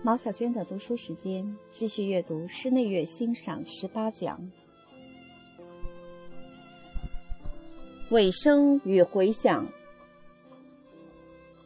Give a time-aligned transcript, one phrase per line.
[0.00, 4.40] 毛小娟的读书时间，继续阅读室内乐欣赏十八讲。
[8.10, 9.66] 尾声与回响，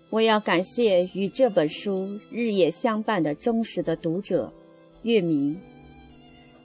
[0.09, 4.51] 我要感谢与这本书日夜相伴的忠实的读者、
[5.03, 5.55] 乐迷。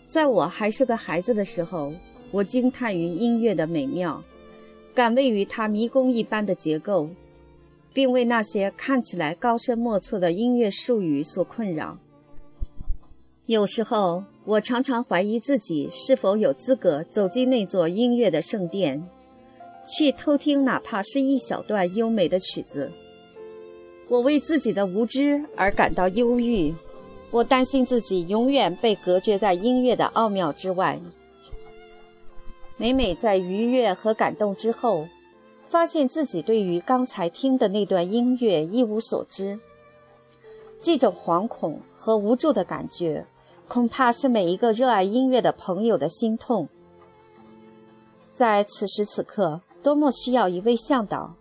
[0.08, 1.94] 在我还是个孩子的时候，
[2.32, 4.24] 我惊叹于音乐的美妙，
[4.96, 7.10] 感畏于它迷宫一般的结构。
[7.98, 11.98] 并为那些看起来高深莫测的音乐术语所困扰。
[13.48, 19.04] 有时候，我常常怀疑自己是否有资格走进那座音乐的圣殿，
[19.88, 22.92] 去偷听哪怕是一小段优美的曲子。
[24.08, 26.76] 我为自己的无知而感到忧郁，
[27.32, 31.02] 我担心自己永远被隔绝在音乐的奥妙之外。
[32.78, 35.08] 每每在愉悦和感动之后。
[35.68, 39.60] 发现自己对于刚才听的那段音乐一无所知，
[40.82, 43.28] 这种惶恐和无助的感觉，
[43.68, 46.70] 恐怕是每一个热爱音乐的朋友的心痛。
[48.32, 51.34] 在此时此刻，多么需要一位向导！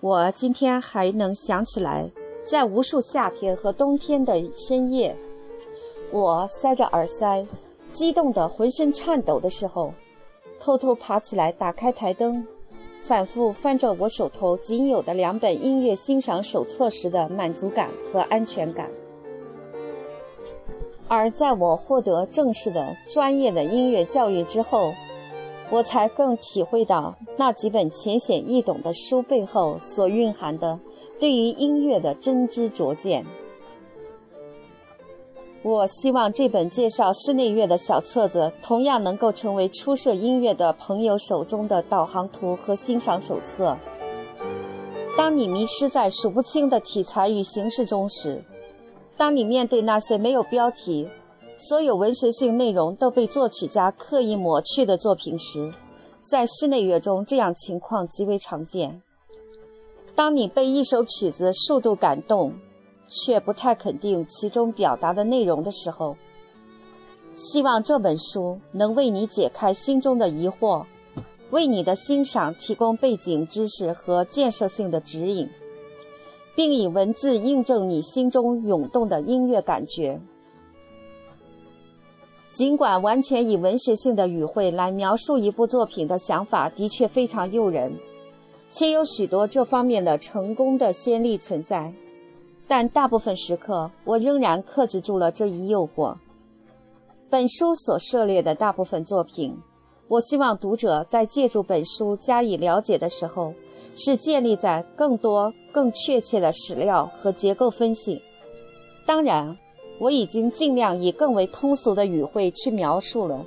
[0.00, 2.10] 我今天还能想起来，
[2.44, 5.16] 在无数夏天和冬天的深夜，
[6.10, 7.46] 我塞着耳塞，
[7.92, 9.94] 激动得浑身颤抖的时候，
[10.58, 12.44] 偷偷爬起来打开台灯。
[13.00, 18.90] 反复翻着我手头仅有的两本音乐欣赏手册时的满足感和安全感，
[21.06, 24.92] 而在我获得正式的专业的音乐教育之后，
[25.70, 30.78] 我才更体会到那几本浅显易懂的书背后所蕴含的
[31.18, 33.24] 对于音乐的真知灼见。
[35.62, 43.76] 我希望这本介绍室内乐的小册子，同样能够成为初涉音乐的朋友手中的导航图和欣赏手册。
[45.16, 48.42] 当你迷失在数不清的题材与形式中时，
[49.16, 51.08] 当你面对那些没有标题、
[51.56, 55.72] 所有文学性内容都被作曲家刻意抹去的作品时，
[56.22, 59.02] 在室内乐中这样情况极为常见。
[60.14, 62.52] 当你被一首曲子数度感动，
[63.08, 66.16] 却不太肯定其中表达的内容的时候，
[67.34, 70.84] 希望这本书能为你解开心中的疑惑，
[71.50, 75.48] 为你的欣赏提供背景知识和建设性的指引，
[76.54, 80.20] 并以文字印证你心中涌动的音乐感觉。
[82.48, 87.92] 尽管完全以文学性的语汇来描述一部作品的想法的确非常诱人，
[88.70, 91.92] 且有许多这方面的成功的先例存在。
[92.68, 96.14] 但大部分时刻，我仍然克制住了这一诱惑。
[97.30, 99.56] 本书所涉猎的大部分作品，
[100.06, 103.54] 我希望读者在借助本书加以了解的时候，
[103.96, 108.22] 是建立在更多、更确切的史料和结构分析。
[109.06, 109.56] 当然，
[109.98, 113.44] 我已经尽量以更为通俗的语汇去描述了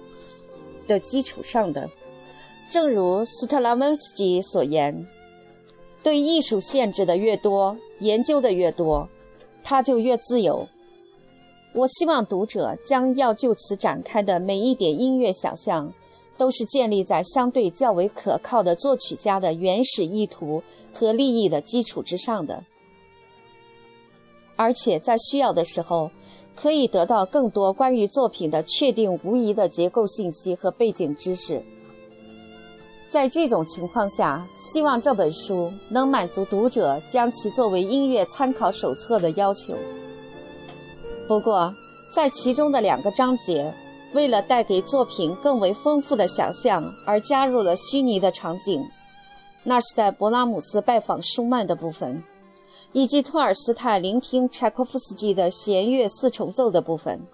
[0.87, 1.87] 的基础上的。
[2.71, 5.07] 正如斯特拉文斯基所言。
[6.03, 9.07] 对艺术限制的越多，研究的越多，
[9.63, 10.67] 它就越自由。
[11.73, 15.93] 我希望读者将要就此展开的每一点音乐想象，
[16.37, 22.65] 都是建立在相对较为可靠的作曲家的原始意图和利益的基础之上的，
[24.55, 26.11] 而且在需要的时候，
[26.55, 31.63] 可以得到更多关于作品的确定无疑的结构信息和背景知识。
[33.11, 39.75] 在这种情况下，希望这本书能满足读者将其作为音乐参考手册的要求。
[41.27, 41.75] 不过，
[42.15, 43.75] 在其中的两个章节，
[44.13, 48.81] 为了带给作品更为丰富的想象而加入了虚拟的场景，
[49.65, 52.23] 那是在勃拉姆斯拜访舒曼的部分，
[52.93, 57.27] 以及托尔斯泰聆听柴可夫斯基的弦乐四重奏的部分。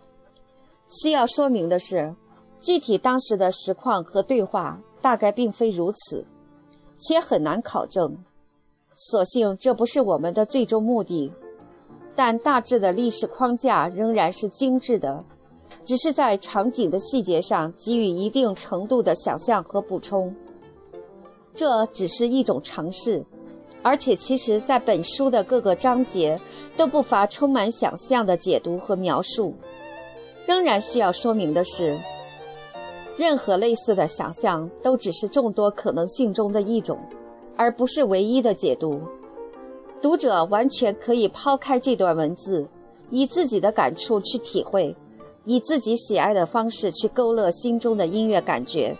[0.88, 2.16] 需要说明的是，
[2.60, 4.81] 具体当时的实况和对话。
[5.07, 6.25] 大概并非如此，
[6.98, 8.18] 且很难考证。
[8.94, 11.31] 所幸这不是我们的最终目的，
[12.13, 15.24] 但大致的历史框架仍然是精致的，
[15.86, 20.36] 只是在场景的细节上给予一定程度的想象和补充。
[21.56, 23.24] 这只是一种尝试，
[23.81, 26.38] 而且其实在本书的各个章节
[26.75, 29.56] 都不乏充满想象的解读和描述。
[30.45, 31.98] 仍然需要说明的是。
[33.18, 37.00] 任何类似的想象都只是众多可能性中的一种，
[37.56, 39.02] 而不是唯一的解读。
[40.00, 42.68] 读者完全可以抛开这段文字，
[43.10, 44.96] 以自己的感触去体会，
[45.44, 48.96] 以自己喜爱的方式去勾勒心中的音乐感觉。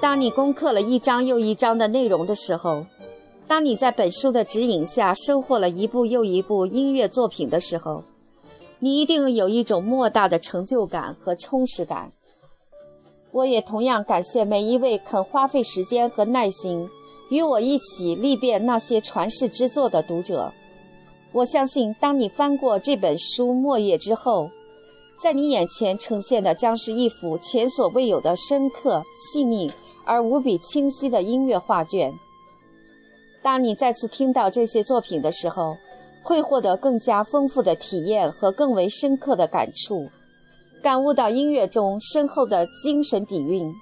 [0.00, 2.86] 当你攻克了一章又一章的内容的时候，
[3.46, 8.02] 当你在本书的指引下收获了一部又一部音乐作品的时候，
[8.78, 12.12] 你一定有一种莫大的成就感和充实感。
[13.32, 16.88] 我也同样感谢每一位肯花费时间和耐心
[17.30, 20.52] 与我一起历遍那些传世之作的读者。
[21.32, 24.50] 我相信，当你翻过这本书末页之后，
[25.20, 29.70] 在你眼前呈现的将是一幅前所未有的深刻、细腻
[30.04, 32.12] 而无比清晰的音乐画卷。
[33.42, 35.76] 当你再次听到这些作品的时候，
[36.26, 40.08] 会获得更加丰富的体验和更为深刻的感触，
[40.82, 43.72] 感悟到音乐中深厚的精神底蕴、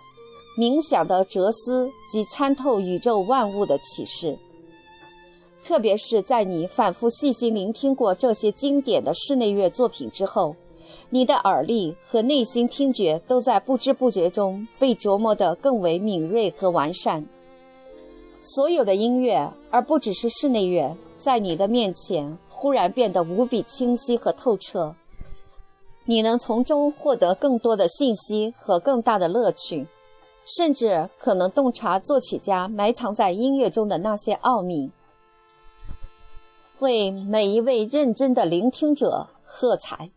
[0.58, 4.38] 冥想的哲思及参透宇宙万物的启示。
[5.64, 10.54] 特别是在你反复细心聆听过这些经典的室内乐作品之后，
[11.08, 17.26] 你的耳力和内心听觉都在不知不觉中被琢磨得更为敏锐和完善。
[18.42, 20.94] 所有的音乐，而不只是室内乐，
[21.24, 24.94] 在你的面前忽然变得无比清晰和透彻。
[26.04, 29.86] 你能从中获得更多的信息和更大的乐趣，
[30.44, 34.90] 甚至可能洞察作曲家埋藏在音乐中的那些奥秘。
[36.80, 40.10] 为每一位认真的聆听者喝彩。